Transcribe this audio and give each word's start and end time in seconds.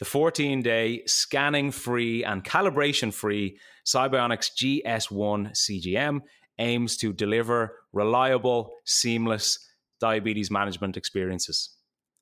The 0.00 0.06
14 0.06 0.62
day 0.62 1.02
scanning 1.06 1.70
free 1.70 2.24
and 2.24 2.42
calibration 2.42 3.12
free 3.12 3.58
Sibionics 3.86 4.50
GS1 4.56 5.52
CGM 5.52 6.22
aims 6.58 6.96
to 6.96 7.12
deliver 7.12 7.76
reliable, 7.92 8.72
seamless 8.86 9.58
diabetes 10.00 10.50
management 10.50 10.96
experiences. 10.96 11.76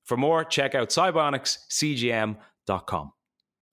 For 0.05 0.17
more, 0.17 0.43
check 0.43 0.75
out 0.75 0.89
sibionicscgm.com. 0.89 3.13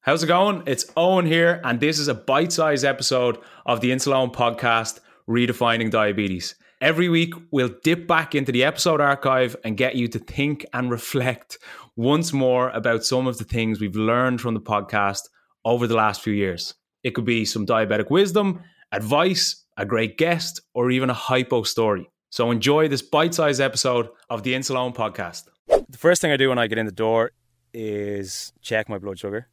How's 0.02 0.24
it 0.24 0.28
going? 0.28 0.62
It's 0.68 0.86
Owen 0.96 1.26
here, 1.26 1.60
and 1.64 1.80
this 1.80 1.98
is 1.98 2.08
a 2.08 2.14
bite 2.14 2.52
sized 2.52 2.86
episode 2.86 3.40
of 3.66 3.82
the 3.82 3.90
Insuleoin 3.90 4.32
podcast, 4.32 5.00
Redefining 5.28 5.90
Diabetes. 5.90 6.54
Every 6.82 7.10
week, 7.10 7.34
we'll 7.52 7.76
dip 7.84 8.08
back 8.08 8.36
into 8.36 8.52
the 8.52 8.64
episode 8.64 9.02
archive 9.02 9.56
and 9.64 9.78
get 9.78 9.96
you 9.96 10.08
to 10.10 10.20
think 10.20 10.66
and 10.74 10.92
reflect 10.92 11.58
once 11.96 12.34
more 12.34 12.70
about 12.70 13.06
some 13.06 13.28
of 13.28 13.38
the 13.38 13.44
things 13.44 13.80
we've 13.80 13.96
learned 13.96 14.42
from 14.42 14.54
the 14.54 14.62
podcast 14.62 15.22
over 15.64 15.88
the 15.88 15.96
last 15.96 16.22
few 16.22 16.34
years. 16.34 16.76
It 17.04 17.12
could 17.12 17.26
be 17.26 17.46
some 17.46 17.66
diabetic 17.66 18.10
wisdom, 18.10 18.62
advice, 18.92 19.66
a 19.78 19.86
great 19.86 20.18
guest, 20.18 20.62
or 20.74 20.92
even 20.92 21.10
a 21.10 21.14
hypo 21.14 21.64
story. 21.64 22.10
So 22.30 22.52
enjoy 22.52 22.88
this 22.88 23.02
bite 23.02 23.34
sized 23.34 23.62
episode 23.62 24.10
of 24.30 24.44
the 24.44 24.54
Insuleoin 24.54 24.94
podcast. 24.94 25.44
The 25.68 25.98
first 25.98 26.22
thing 26.22 26.32
I 26.32 26.38
do 26.38 26.50
when 26.50 26.60
I 26.60 26.68
get 26.68 26.78
in 26.78 26.86
the 26.86 26.92
door 26.92 27.32
is 27.74 28.54
check 28.62 28.90
my 28.90 28.98
blood 28.98 29.20
sugar 29.20 29.50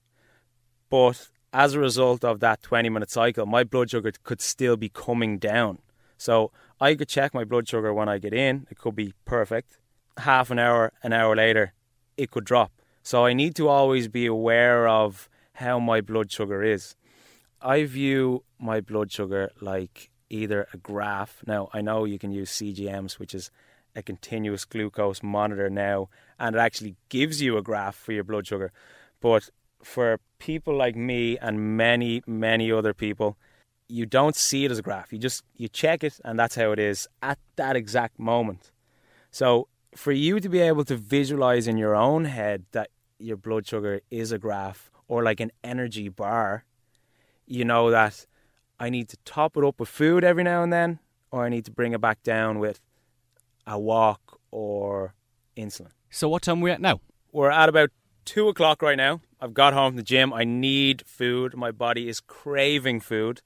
but 0.92 1.30
as 1.54 1.72
a 1.72 1.80
result 1.80 2.22
of 2.22 2.40
that 2.40 2.62
20 2.62 2.90
minute 2.90 3.10
cycle, 3.10 3.46
my 3.46 3.64
blood 3.64 3.88
sugar 3.88 4.12
could 4.24 4.42
still 4.42 4.76
be 4.76 4.90
coming 4.90 5.38
down. 5.38 5.78
So 6.18 6.52
I 6.82 6.96
could 6.96 7.08
check 7.08 7.32
my 7.32 7.44
blood 7.44 7.68
sugar 7.68 7.94
when 7.94 8.08
I 8.08 8.18
get 8.18 8.34
in, 8.34 8.66
it 8.68 8.76
could 8.76 8.96
be 8.96 9.14
perfect. 9.24 9.78
Half 10.16 10.50
an 10.50 10.58
hour, 10.58 10.92
an 11.04 11.12
hour 11.12 11.36
later, 11.36 11.74
it 12.16 12.32
could 12.32 12.44
drop. 12.44 12.72
So 13.04 13.24
I 13.24 13.34
need 13.34 13.54
to 13.54 13.68
always 13.68 14.08
be 14.08 14.26
aware 14.26 14.88
of 14.88 15.28
how 15.52 15.78
my 15.78 16.00
blood 16.00 16.32
sugar 16.32 16.60
is. 16.60 16.96
I 17.60 17.84
view 17.84 18.42
my 18.58 18.80
blood 18.80 19.12
sugar 19.12 19.52
like 19.60 20.10
either 20.28 20.66
a 20.74 20.76
graph. 20.76 21.44
Now, 21.46 21.70
I 21.72 21.82
know 21.82 22.04
you 22.04 22.18
can 22.18 22.32
use 22.32 22.50
CGMs, 22.50 23.20
which 23.20 23.32
is 23.32 23.52
a 23.94 24.02
continuous 24.02 24.64
glucose 24.64 25.22
monitor 25.22 25.70
now, 25.70 26.08
and 26.36 26.56
it 26.56 26.58
actually 26.58 26.96
gives 27.08 27.40
you 27.40 27.56
a 27.56 27.62
graph 27.62 27.94
for 27.94 28.10
your 28.10 28.24
blood 28.24 28.48
sugar. 28.48 28.72
But 29.20 29.50
for 29.84 30.18
people 30.40 30.76
like 30.76 30.96
me 30.96 31.38
and 31.38 31.76
many, 31.76 32.24
many 32.26 32.72
other 32.72 32.92
people, 32.92 33.36
you 33.88 34.06
don't 34.06 34.36
see 34.36 34.64
it 34.64 34.70
as 34.70 34.78
a 34.78 34.82
graph. 34.82 35.12
You 35.12 35.18
just 35.18 35.42
you 35.56 35.68
check 35.68 36.02
it 36.02 36.18
and 36.24 36.38
that's 36.38 36.54
how 36.54 36.72
it 36.72 36.78
is 36.78 37.08
at 37.22 37.38
that 37.56 37.76
exact 37.76 38.18
moment. 38.18 38.70
So 39.30 39.68
for 39.94 40.12
you 40.12 40.40
to 40.40 40.48
be 40.48 40.60
able 40.60 40.84
to 40.86 40.96
visualize 40.96 41.66
in 41.66 41.76
your 41.76 41.94
own 41.94 42.24
head 42.24 42.64
that 42.72 42.90
your 43.18 43.36
blood 43.36 43.66
sugar 43.66 44.00
is 44.10 44.32
a 44.32 44.38
graph 44.38 44.90
or 45.08 45.22
like 45.22 45.40
an 45.40 45.52
energy 45.62 46.08
bar, 46.08 46.64
you 47.46 47.64
know 47.64 47.90
that 47.90 48.26
I 48.80 48.90
need 48.90 49.08
to 49.10 49.16
top 49.24 49.56
it 49.56 49.64
up 49.64 49.78
with 49.78 49.88
food 49.88 50.24
every 50.24 50.42
now 50.42 50.62
and 50.62 50.72
then, 50.72 50.98
or 51.30 51.44
I 51.44 51.48
need 51.48 51.64
to 51.66 51.70
bring 51.70 51.92
it 51.92 52.00
back 52.00 52.22
down 52.22 52.58
with 52.58 52.80
a 53.66 53.78
walk 53.78 54.40
or 54.50 55.14
insulin. 55.56 55.92
So 56.10 56.28
what 56.28 56.42
time 56.42 56.58
are 56.60 56.62
we 56.62 56.70
at 56.70 56.80
now? 56.80 57.00
We're 57.32 57.50
at 57.50 57.68
about 57.68 57.90
two 58.24 58.48
o'clock 58.48 58.82
right 58.82 58.96
now. 58.96 59.20
I've 59.40 59.54
got 59.54 59.72
home 59.72 59.92
from 59.92 59.96
the 59.96 60.02
gym. 60.02 60.32
I 60.32 60.44
need 60.44 61.04
food. 61.06 61.56
My 61.56 61.70
body 61.70 62.08
is 62.08 62.20
craving 62.20 63.00
food. 63.00 63.40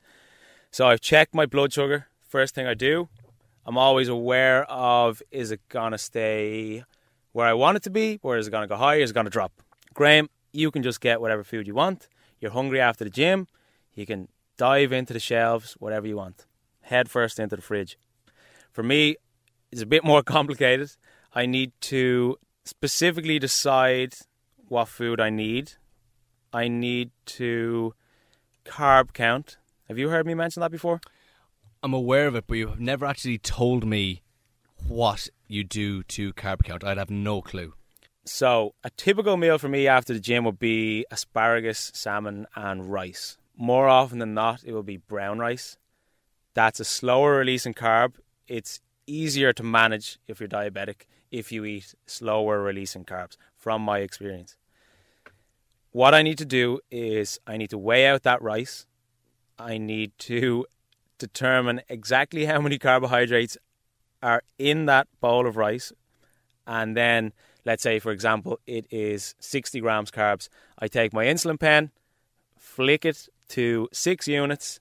So 0.76 0.86
I've 0.86 1.00
checked 1.00 1.34
my 1.34 1.46
blood 1.46 1.72
sugar. 1.72 2.08
First 2.28 2.54
thing 2.54 2.66
I 2.66 2.74
do, 2.74 3.08
I'm 3.64 3.78
always 3.78 4.08
aware 4.08 4.70
of 4.70 5.22
is 5.30 5.50
it 5.50 5.62
gonna 5.70 5.96
stay 5.96 6.84
where 7.32 7.46
I 7.46 7.54
want 7.54 7.78
it 7.78 7.82
to 7.84 7.88
be, 7.88 8.20
or 8.22 8.36
is 8.36 8.46
it 8.46 8.50
gonna 8.50 8.66
go 8.66 8.76
higher, 8.76 9.00
is 9.00 9.10
it 9.10 9.14
gonna 9.14 9.30
drop? 9.30 9.52
Graham, 9.94 10.28
you 10.52 10.70
can 10.70 10.82
just 10.82 11.00
get 11.00 11.22
whatever 11.22 11.42
food 11.44 11.66
you 11.66 11.74
want. 11.74 12.08
You're 12.40 12.50
hungry 12.50 12.78
after 12.78 13.04
the 13.04 13.08
gym, 13.08 13.46
you 13.94 14.04
can 14.04 14.28
dive 14.58 14.92
into 14.92 15.14
the 15.14 15.18
shelves, 15.18 15.78
whatever 15.78 16.06
you 16.06 16.16
want. 16.16 16.44
Head 16.82 17.08
first 17.08 17.40
into 17.40 17.56
the 17.56 17.62
fridge. 17.62 17.96
For 18.70 18.82
me, 18.82 19.16
it's 19.72 19.80
a 19.80 19.86
bit 19.86 20.04
more 20.04 20.22
complicated. 20.36 20.90
I 21.32 21.46
need 21.46 21.72
to 21.92 22.36
specifically 22.66 23.38
decide 23.38 24.12
what 24.68 24.88
food 24.88 25.22
I 25.22 25.30
need. 25.30 25.72
I 26.52 26.68
need 26.68 27.12
to 27.38 27.94
carb 28.66 29.14
count. 29.14 29.56
Have 29.88 29.98
you 29.98 30.08
heard 30.08 30.26
me 30.26 30.34
mention 30.34 30.60
that 30.60 30.70
before? 30.70 31.00
I'm 31.82 31.94
aware 31.94 32.26
of 32.26 32.34
it, 32.34 32.44
but 32.46 32.54
you 32.54 32.68
have 32.68 32.80
never 32.80 33.06
actually 33.06 33.38
told 33.38 33.86
me 33.86 34.22
what 34.88 35.28
you 35.46 35.62
do 35.62 36.02
to 36.04 36.32
carb 36.32 36.64
count. 36.64 36.82
I'd 36.82 36.98
have 36.98 37.10
no 37.10 37.40
clue. 37.40 37.74
So, 38.24 38.74
a 38.82 38.90
typical 38.90 39.36
meal 39.36 39.58
for 39.58 39.68
me 39.68 39.86
after 39.86 40.12
the 40.12 40.18
gym 40.18 40.44
would 40.44 40.58
be 40.58 41.06
asparagus, 41.12 41.92
salmon, 41.94 42.46
and 42.56 42.90
rice. 42.90 43.38
More 43.56 43.88
often 43.88 44.18
than 44.18 44.34
not, 44.34 44.64
it 44.64 44.72
will 44.72 44.82
be 44.82 44.96
brown 44.96 45.38
rice. 45.38 45.78
That's 46.54 46.80
a 46.80 46.84
slower 46.84 47.36
releasing 47.36 47.72
carb. 47.72 48.14
It's 48.48 48.80
easier 49.06 49.52
to 49.52 49.62
manage 49.62 50.18
if 50.26 50.40
you're 50.40 50.48
diabetic 50.48 51.06
if 51.30 51.52
you 51.52 51.64
eat 51.64 51.94
slower 52.06 52.60
releasing 52.62 53.04
carbs, 53.04 53.36
from 53.56 53.82
my 53.82 53.98
experience. 53.98 54.56
What 55.92 56.14
I 56.14 56.22
need 56.22 56.38
to 56.38 56.44
do 56.44 56.80
is 56.90 57.38
I 57.46 57.56
need 57.56 57.70
to 57.70 57.78
weigh 57.78 58.06
out 58.06 58.24
that 58.24 58.42
rice. 58.42 58.86
I 59.58 59.78
need 59.78 60.12
to 60.18 60.66
determine 61.18 61.80
exactly 61.88 62.44
how 62.44 62.60
many 62.60 62.78
carbohydrates 62.78 63.56
are 64.22 64.42
in 64.58 64.86
that 64.86 65.08
bowl 65.20 65.46
of 65.46 65.56
rice. 65.56 65.92
And 66.66 66.96
then, 66.96 67.32
let's 67.64 67.82
say, 67.82 67.98
for 67.98 68.12
example, 68.12 68.60
it 68.66 68.86
is 68.90 69.34
60 69.38 69.80
grams 69.80 70.10
carbs. 70.10 70.48
I 70.78 70.88
take 70.88 71.12
my 71.12 71.24
insulin 71.24 71.58
pen, 71.58 71.90
flick 72.58 73.04
it 73.04 73.28
to 73.50 73.88
six 73.92 74.26
units, 74.26 74.80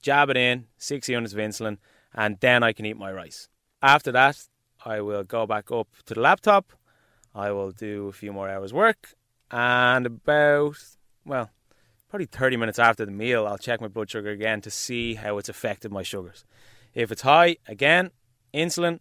jab 0.00 0.30
it 0.30 0.36
in, 0.36 0.66
six 0.76 1.08
units 1.08 1.32
of 1.32 1.38
insulin, 1.38 1.78
and 2.14 2.38
then 2.40 2.62
I 2.62 2.72
can 2.72 2.86
eat 2.86 2.96
my 2.96 3.12
rice. 3.12 3.48
After 3.82 4.12
that, 4.12 4.48
I 4.84 5.00
will 5.00 5.24
go 5.24 5.46
back 5.46 5.70
up 5.70 5.88
to 6.06 6.14
the 6.14 6.20
laptop. 6.20 6.72
I 7.34 7.50
will 7.50 7.72
do 7.72 8.08
a 8.08 8.12
few 8.12 8.32
more 8.32 8.48
hours 8.48 8.72
work, 8.72 9.14
and 9.50 10.06
about 10.06 10.76
well, 11.24 11.50
probably 12.08 12.26
30 12.26 12.56
minutes 12.56 12.78
after 12.78 13.04
the 13.04 13.12
meal, 13.12 13.46
I'll 13.46 13.58
check 13.58 13.80
my 13.80 13.88
blood 13.88 14.10
sugar 14.10 14.30
again 14.30 14.60
to 14.62 14.70
see 14.70 15.14
how 15.14 15.38
it's 15.38 15.48
affected 15.48 15.92
my 15.92 16.02
sugars. 16.02 16.44
If 16.94 17.12
it's 17.12 17.22
high, 17.22 17.56
again, 17.66 18.10
insulin. 18.54 19.00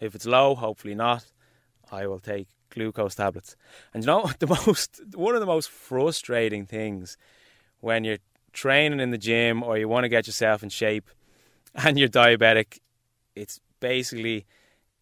If 0.00 0.14
it's 0.14 0.26
low, 0.26 0.54
hopefully 0.54 0.94
not, 0.94 1.24
I 1.92 2.06
will 2.06 2.18
take 2.18 2.48
glucose 2.70 3.14
tablets. 3.14 3.56
And 3.92 4.02
you 4.02 4.06
know 4.06 4.30
the 4.38 4.46
most 4.46 5.00
one 5.14 5.34
of 5.34 5.40
the 5.40 5.46
most 5.46 5.70
frustrating 5.70 6.66
things 6.66 7.16
when 7.80 8.04
you're 8.04 8.18
training 8.52 9.00
in 9.00 9.10
the 9.10 9.18
gym 9.18 9.62
or 9.62 9.78
you 9.78 9.88
want 9.88 10.04
to 10.04 10.08
get 10.08 10.26
yourself 10.26 10.62
in 10.62 10.68
shape 10.68 11.08
and 11.74 11.98
you're 11.98 12.08
diabetic, 12.08 12.78
it's 13.34 13.60
basically 13.78 14.46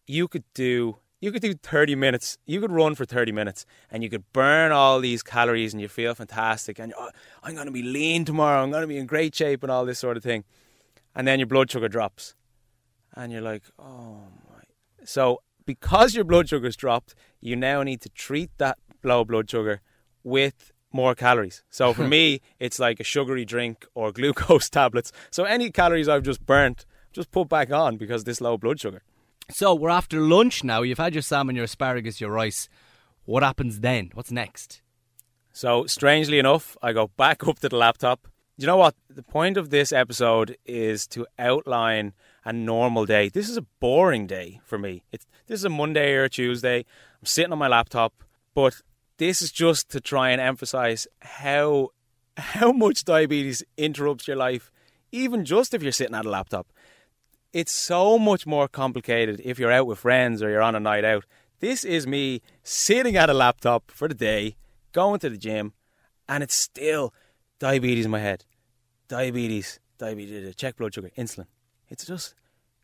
you 0.05 0.27
could 0.27 0.43
do 0.53 0.97
you 1.21 1.31
could 1.31 1.41
do 1.41 1.53
30 1.53 1.95
minutes. 1.95 2.37
You 2.45 2.61
could 2.61 2.71
run 2.71 2.95
for 2.95 3.05
30 3.05 3.31
minutes 3.31 3.65
and 3.91 4.03
you 4.03 4.09
could 4.09 4.31
burn 4.31 4.71
all 4.71 4.99
these 4.99 5.21
calories 5.21 5.73
and 5.73 5.81
you 5.81 5.87
feel 5.87 6.15
fantastic 6.15 6.79
and 6.79 6.93
oh, 6.97 7.09
i'm 7.43 7.55
going 7.55 7.65
to 7.65 7.71
be 7.71 7.83
lean 7.83 8.25
tomorrow. 8.25 8.63
I'm 8.63 8.71
going 8.71 8.81
to 8.81 8.87
be 8.87 8.97
in 8.97 9.05
great 9.05 9.35
shape 9.35 9.63
and 9.63 9.71
all 9.71 9.85
this 9.85 9.99
sort 9.99 10.17
of 10.17 10.23
thing. 10.23 10.43
And 11.15 11.27
then 11.27 11.39
your 11.39 11.47
blood 11.47 11.69
sugar 11.69 11.89
drops. 11.89 12.35
And 13.15 13.31
you're 13.31 13.41
like 13.41 13.63
oh 13.77 14.21
my. 14.47 14.63
So 15.03 15.41
because 15.65 16.15
your 16.15 16.23
blood 16.23 16.47
sugar's 16.47 16.75
dropped 16.75 17.15
you 17.41 17.55
now 17.55 17.83
need 17.83 18.01
to 18.01 18.09
treat 18.09 18.51
that 18.57 18.77
low 19.03 19.25
blood 19.25 19.49
sugar 19.49 19.81
with 20.23 20.71
more 20.91 21.15
calories. 21.15 21.63
So 21.69 21.93
for 21.93 22.07
me 22.15 22.39
it's 22.59 22.79
like 22.79 22.99
a 22.99 23.03
sugary 23.03 23.43
drink 23.43 23.85
or 23.93 24.13
glucose 24.13 24.69
tablets. 24.79 25.11
So 25.31 25.43
any 25.43 25.69
calories 25.69 26.07
i've 26.07 26.23
just 26.23 26.45
burnt 26.45 26.85
just 27.11 27.31
put 27.31 27.49
back 27.49 27.71
on 27.71 27.97
because 27.97 28.23
this 28.23 28.39
low 28.39 28.57
blood 28.57 28.79
sugar. 28.79 29.01
So 29.51 29.73
we're 29.73 29.89
after 29.89 30.21
lunch 30.21 30.63
now. 30.63 30.83
You've 30.83 30.99
had 30.99 31.15
your 31.15 31.23
salmon, 31.23 31.55
your 31.55 31.65
asparagus, 31.65 32.21
your 32.21 32.29
rice. 32.29 32.69
What 33.25 33.41
happens 33.41 33.79
then? 33.79 34.11
What's 34.13 34.31
next? 34.31 34.81
So 35.51 35.87
strangely 35.87 36.37
enough, 36.37 36.77
I 36.83 36.93
go 36.93 37.07
back 37.17 37.47
up 37.47 37.59
to 37.59 37.69
the 37.69 37.75
laptop. 37.75 38.27
You 38.57 38.67
know 38.67 38.77
what? 38.77 38.95
The 39.09 39.23
point 39.23 39.57
of 39.57 39.71
this 39.71 39.91
episode 39.91 40.55
is 40.65 41.07
to 41.07 41.25
outline 41.39 42.13
a 42.45 42.53
normal 42.53 43.05
day. 43.05 43.29
This 43.29 43.49
is 43.49 43.57
a 43.57 43.65
boring 43.79 44.27
day 44.27 44.59
for 44.65 44.77
me. 44.77 45.03
It's 45.11 45.25
this 45.47 45.59
is 45.59 45.65
a 45.65 45.69
Monday 45.69 46.13
or 46.13 46.25
a 46.25 46.29
Tuesday. 46.29 46.79
I'm 46.79 47.25
sitting 47.25 47.51
on 47.51 47.57
my 47.57 47.67
laptop, 47.67 48.13
but 48.53 48.81
this 49.17 49.41
is 49.41 49.51
just 49.51 49.89
to 49.89 49.99
try 49.99 50.29
and 50.29 50.39
emphasize 50.39 51.07
how 51.21 51.89
how 52.37 52.71
much 52.71 53.03
diabetes 53.03 53.63
interrupts 53.77 54.27
your 54.27 54.37
life, 54.37 54.71
even 55.11 55.43
just 55.43 55.73
if 55.73 55.81
you're 55.81 55.91
sitting 55.91 56.15
at 56.15 56.25
a 56.25 56.29
laptop. 56.29 56.67
It's 57.51 57.71
so 57.71 58.19
much 58.19 58.45
more 58.45 58.67
complicated 58.67 59.41
if 59.43 59.57
you're 59.57 59.71
out 59.71 59.87
with 59.87 59.99
friends 59.99 60.43
or 60.43 60.49
you're 60.51 60.61
on 60.61 60.75
a 60.75 60.79
night 60.79 61.03
out. 61.03 61.25
This 61.59 61.83
is 61.83 62.05
me 62.05 62.41
sitting 62.63 63.17
at 63.17 63.29
a 63.29 63.33
laptop 63.33 63.89
for 63.89 64.07
the 64.07 64.13
day, 64.13 64.55
going 64.91 65.19
to 65.21 65.29
the 65.29 65.37
gym, 65.37 65.73
and 66.27 66.43
it's 66.43 66.53
still 66.53 67.11
diabetes 67.57 68.05
in 68.05 68.11
my 68.11 68.19
head. 68.19 68.45
Diabetes, 69.07 69.79
diabetes, 69.97 70.47
uh, 70.47 70.53
check 70.55 70.77
blood 70.77 70.93
sugar, 70.93 71.09
insulin. 71.17 71.47
It's 71.89 72.05
just 72.05 72.35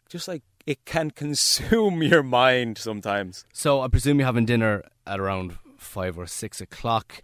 just 0.09 0.27
like 0.27 0.41
it 0.65 0.83
can 0.85 1.11
consume 1.11 2.01
your 2.11 2.23
mind 2.23 2.79
sometimes. 2.79 3.45
So 3.53 3.81
I 3.81 3.87
presume 3.87 4.19
you're 4.19 4.25
having 4.25 4.45
dinner 4.45 4.83
at 5.05 5.19
around 5.19 5.57
five 5.77 6.17
or 6.17 6.25
six 6.25 6.59
o'clock. 6.59 7.21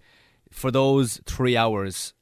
For 0.51 0.69
those 0.69 1.21
three 1.25 1.57
hours, 1.57 2.13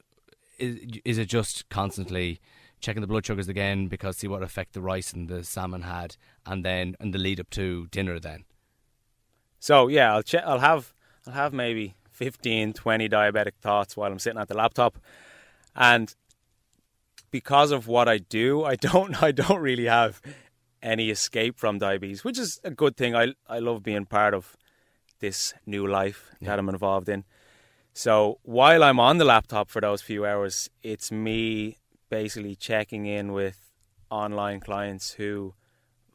is, 0.58 0.80
is 1.04 1.18
it 1.18 1.26
just 1.26 1.68
constantly 1.70 2.40
checking 2.80 3.02
the 3.02 3.08
blood 3.08 3.26
sugars 3.26 3.48
again 3.48 3.88
because 3.88 4.18
see 4.18 4.28
what 4.28 4.44
effect 4.44 4.74
the 4.74 4.82
rice 4.82 5.14
and 5.14 5.28
the 5.28 5.44
salmon 5.44 5.84
had, 5.84 6.16
and 6.46 6.64
then 6.66 6.96
and 7.00 7.14
the 7.14 7.20
lead 7.20 7.40
up 7.40 7.50
to 7.52 7.88
dinner 7.88 8.20
then? 8.20 8.46
So 9.60 9.88
yeah, 9.88 10.14
I'll 10.14 10.24
check. 10.24 10.44
I'll 10.46 10.60
have 10.60 10.94
I'll 11.28 11.34
have 11.34 11.54
maybe 11.54 11.96
15, 12.12 12.74
20 12.74 13.10
diabetic 13.10 13.56
thoughts 13.62 13.96
while 13.96 14.12
I'm 14.12 14.20
sitting 14.20 14.40
at 14.40 14.48
the 14.48 14.58
laptop, 14.58 14.98
and 15.76 16.14
because 17.32 17.72
of 17.72 17.88
what 17.88 18.08
I 18.08 18.18
do, 18.18 18.64
I 18.64 18.76
don't 18.76 19.22
I 19.24 19.32
don't 19.32 19.62
really 19.62 19.86
have 19.86 20.22
any 20.82 21.10
escape 21.10 21.58
from 21.60 21.78
diabetes, 21.78 22.24
which 22.24 22.40
is 22.40 22.60
a 22.64 22.72
good 22.72 22.98
thing. 22.98 23.16
I 23.16 23.34
I 23.48 23.60
love 23.60 23.84
being 23.84 24.06
part 24.06 24.34
of 24.34 24.56
this 25.20 25.54
new 25.66 25.86
life 25.86 26.30
yeah. 26.40 26.50
that 26.50 26.60
I'm 26.60 26.70
involved 26.70 27.10
in. 27.10 27.26
So 27.94 28.40
while 28.44 28.84
I'm 28.84 29.00
on 29.00 29.18
the 29.18 29.26
laptop 29.26 29.70
for 29.70 29.82
those 29.82 30.02
few 30.02 30.26
hours, 30.26 30.70
it's 30.84 31.12
me 31.12 31.78
basically 32.10 32.56
checking 32.56 33.06
in 33.06 33.32
with 33.32 33.72
online 34.10 34.60
clients 34.60 35.14
who 35.14 35.54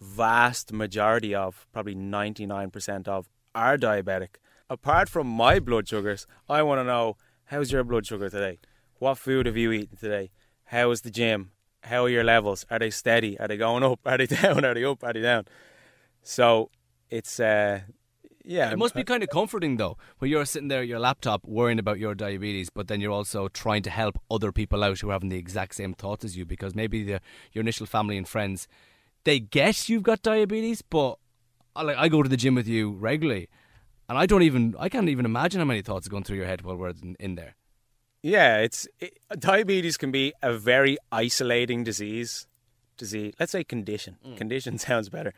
vast 0.01 0.73
majority 0.73 1.35
of 1.35 1.67
probably 1.73 1.95
99% 1.95 3.09
of 3.09 3.29
are 3.55 3.79
diabetic. 3.79 4.37
Apart 4.69 5.09
from 5.09 5.27
my 5.27 5.61
blood 5.61 5.89
sugars, 5.89 6.27
I 6.49 6.63
want 6.63 6.81
to 6.81 6.85
know 6.85 7.17
how's 7.47 7.71
your 7.71 7.85
blood 7.85 8.07
sugar 8.07 8.29
today? 8.29 8.59
What 8.99 9.19
food 9.19 9.47
have 9.47 9.57
you 9.57 9.73
eaten 9.73 9.97
today? 9.97 10.31
How 10.65 10.91
is 10.91 11.03
the 11.03 11.11
gym? 11.11 11.53
How 11.83 12.05
are 12.05 12.09
your 12.09 12.25
levels? 12.25 12.65
Are 12.71 12.79
they 12.79 12.91
steady? 12.91 13.39
Are 13.39 13.47
they 13.47 13.57
going 13.57 13.83
up? 13.83 14.01
Are 14.07 14.19
they 14.19 14.27
down? 14.43 14.65
Are 14.65 14.75
they 14.75 14.85
up? 14.85 15.05
Are 15.05 15.13
they 15.13 15.21
down? 15.21 15.45
So 16.23 16.71
it's 17.11 17.39
uh, 17.39 17.81
yeah. 18.45 18.71
It 18.71 18.79
must 18.79 18.95
be 18.95 19.05
kind 19.05 19.23
of 19.23 19.31
comforting 19.31 19.77
though, 19.77 19.97
when 20.19 20.31
you're 20.31 20.45
sitting 20.45 20.69
there 20.69 20.83
at 20.83 20.89
your 20.89 20.99
laptop 20.99 21.45
worrying 21.45 21.79
about 21.79 21.99
your 21.99 22.15
diabetes, 22.15 22.71
but 22.71 22.89
then 22.89 23.01
you're 23.01 23.13
also 23.13 23.49
trying 23.49 23.83
to 23.83 23.91
help 23.91 24.19
other 24.31 24.53
people 24.53 24.85
out 24.85 25.01
who 25.01 25.11
are 25.11 25.15
having 25.15 25.31
the 25.31 25.39
exact 25.39 25.75
same 25.75 25.95
thoughts 25.95 26.25
as 26.25 26.37
you, 26.37 26.45
because 26.45 26.75
maybe 26.75 27.03
the, 27.03 27.21
your 27.53 27.63
initial 27.63 27.87
family 27.87 28.17
and 28.17 28.29
friends, 28.29 28.69
they 29.25 29.41
guess 29.41 29.89
you've 29.89 30.03
got 30.03 30.23
diabetes, 30.23 30.83
but 30.83 31.19
I, 31.75 31.83
like 31.83 31.97
I 31.97 32.09
go 32.09 32.23
to 32.23 32.29
the 32.29 32.37
gym 32.37 32.55
with 32.55 32.69
you 32.69 32.93
regularly, 32.93 33.49
and 34.09 34.19
I 34.19 34.27
don't 34.27 34.43
even 34.43 34.75
I 34.79 34.89
can't 34.89 35.09
even 35.09 35.25
imagine 35.25 35.61
how 35.61 35.65
many 35.65 35.83
thoughts 35.83 36.07
are 36.07 36.11
going 36.11 36.25
through 36.25 36.37
your 36.37 36.47
head 36.47 36.63
while 36.63 36.77
we're 36.77 36.91
in, 36.91 37.17
in 37.19 37.35
there. 37.35 37.57
Yeah, 38.23 38.59
it's 38.59 38.87
it, 39.01 39.19
diabetes 39.39 39.97
can 39.97 40.11
be 40.11 40.33
a 40.43 40.53
very 40.57 40.99
isolating 41.11 41.85
disease. 41.85 42.47
Disease, 42.97 43.35
let's 43.41 43.53
say 43.53 43.65
condition. 43.65 44.19
Mm. 44.27 44.37
Condition 44.37 44.79
sounds 44.89 45.09
better. 45.09 45.33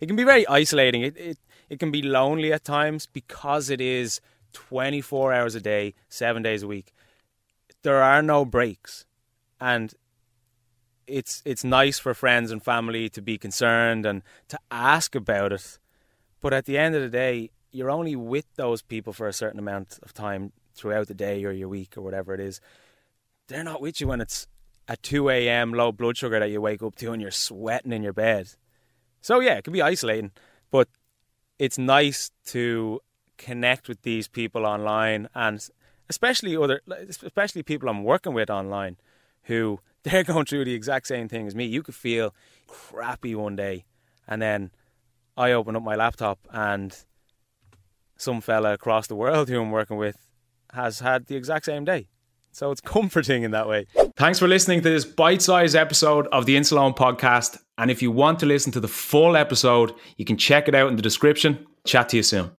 It 0.00 0.06
can 0.06 0.16
be 0.16 0.24
very 0.24 0.46
isolating. 0.46 1.02
It, 1.02 1.16
it 1.16 1.38
it 1.68 1.78
can 1.78 1.90
be 1.90 2.02
lonely 2.02 2.52
at 2.52 2.64
times 2.64 3.06
because 3.06 3.68
it 3.68 3.80
is 3.80 4.20
24 4.54 5.32
hours 5.34 5.54
a 5.54 5.60
day, 5.60 5.94
7 6.08 6.42
days 6.42 6.62
a 6.62 6.66
week. 6.66 6.92
There 7.82 8.02
are 8.02 8.22
no 8.22 8.44
breaks. 8.44 9.04
And 9.60 9.94
it's 11.06 11.42
it's 11.44 11.64
nice 11.64 11.98
for 11.98 12.14
friends 12.14 12.50
and 12.50 12.62
family 12.62 13.08
to 13.08 13.22
be 13.22 13.38
concerned 13.38 14.06
and 14.06 14.22
to 14.48 14.58
ask 14.70 15.14
about 15.14 15.52
it. 15.52 15.78
But 16.40 16.52
at 16.52 16.66
the 16.66 16.78
end 16.78 16.94
of 16.94 17.02
the 17.02 17.08
day, 17.08 17.50
you're 17.72 17.90
only 17.90 18.14
with 18.14 18.46
those 18.56 18.82
people 18.82 19.12
for 19.12 19.26
a 19.26 19.32
certain 19.32 19.58
amount 19.58 19.98
of 20.02 20.12
time 20.12 20.52
throughout 20.74 21.08
the 21.08 21.14
day 21.14 21.44
or 21.44 21.50
your 21.50 21.68
week 21.68 21.96
or 21.96 22.02
whatever 22.02 22.32
it 22.34 22.40
is, 22.40 22.60
they're 23.48 23.64
not 23.64 23.80
with 23.80 24.00
you 24.00 24.06
when 24.06 24.20
it's 24.20 24.46
at 24.86 25.02
2 25.02 25.28
a.m. 25.30 25.72
low 25.72 25.90
blood 25.90 26.16
sugar 26.16 26.38
that 26.38 26.50
you 26.50 26.60
wake 26.60 26.82
up 26.82 26.94
to 26.96 27.12
and 27.12 27.20
you're 27.20 27.30
sweating 27.30 27.92
in 27.92 28.02
your 28.02 28.12
bed. 28.12 28.54
So, 29.20 29.40
yeah, 29.40 29.54
it 29.54 29.64
can 29.64 29.72
be 29.72 29.82
isolating, 29.82 30.32
but 30.70 30.88
it's 31.58 31.78
nice 31.78 32.30
to 32.46 33.00
connect 33.36 33.88
with 33.88 34.02
these 34.02 34.28
people 34.28 34.66
online 34.66 35.28
and 35.34 35.68
especially 36.10 36.56
other 36.56 36.80
especially 37.08 37.62
people 37.62 37.88
I'm 37.88 38.02
working 38.02 38.34
with 38.34 38.50
online 38.50 38.96
who 39.44 39.80
they're 40.02 40.24
going 40.24 40.44
through 40.44 40.64
the 40.64 40.74
exact 40.74 41.06
same 41.06 41.28
thing 41.28 41.46
as 41.46 41.54
me. 41.54 41.64
You 41.64 41.82
could 41.82 41.94
feel 41.94 42.34
crappy 42.66 43.34
one 43.34 43.56
day 43.56 43.84
and 44.26 44.40
then 44.40 44.70
I 45.36 45.52
open 45.52 45.76
up 45.76 45.82
my 45.82 45.94
laptop 45.94 46.38
and 46.50 46.96
some 48.16 48.40
fella 48.40 48.74
across 48.74 49.06
the 49.06 49.14
world 49.14 49.48
who 49.48 49.60
I'm 49.60 49.70
working 49.70 49.96
with 49.96 50.28
has 50.72 51.00
had 51.00 51.26
the 51.26 51.36
exact 51.36 51.64
same 51.64 51.84
day. 51.84 52.08
So 52.58 52.72
it's 52.72 52.80
comforting 52.96 53.44
in 53.44 53.52
that 53.52 53.68
way. 53.68 53.86
Thanks 54.16 54.40
for 54.40 54.48
listening 54.48 54.80
to 54.82 54.90
this 54.90 55.04
bite 55.04 55.42
sized 55.42 55.76
episode 55.76 56.26
of 56.28 56.44
the 56.44 56.56
Insuleoin 56.56 56.96
podcast. 56.96 57.58
And 57.78 57.90
if 57.90 58.02
you 58.02 58.10
want 58.10 58.40
to 58.40 58.46
listen 58.46 58.72
to 58.72 58.80
the 58.80 58.88
full 58.88 59.36
episode, 59.36 59.94
you 60.16 60.24
can 60.24 60.36
check 60.36 60.66
it 60.66 60.74
out 60.74 60.88
in 60.88 60.96
the 60.96 61.02
description. 61.02 61.64
Chat 61.84 62.08
to 62.08 62.16
you 62.16 62.24
soon. 62.24 62.50